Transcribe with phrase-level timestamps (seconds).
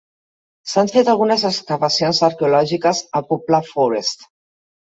[0.71, 4.29] S'han fet algunes excavacions arqueològiques a Poplar Forest.